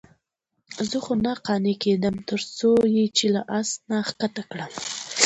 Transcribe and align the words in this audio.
خو 0.75 0.81
زه 0.91 0.97
نه 1.25 1.33
قانع 1.45 1.75
کېدم. 1.83 2.15
ترڅو 2.29 2.71
یې 2.95 3.05
له 3.35 3.41
آس 3.57 3.69
نه 3.89 3.97
ښکته 4.07 4.43
کړم، 4.51 4.71